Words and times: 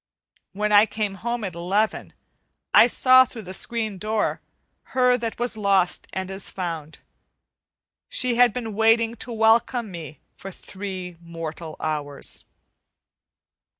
When 0.53 0.71
I 0.71 0.87
came 0.87 1.13
home 1.21 1.43
at 1.43 1.53
eleven, 1.53 2.13
I 2.73 2.87
saw 2.87 3.23
through 3.23 3.43
the 3.43 3.53
screen 3.53 3.99
door 3.99 4.41
her 4.97 5.15
"that 5.15 5.37
was 5.37 5.55
lost 5.55 6.07
and 6.11 6.31
is 6.31 6.49
found." 6.49 7.01
She 8.09 8.33
had 8.33 8.51
been 8.51 8.73
waiting 8.73 9.13
to 9.17 9.31
welcome 9.31 9.91
me 9.91 10.19
for 10.35 10.49
three 10.49 11.17
mortal 11.21 11.75
hours. 11.79 12.45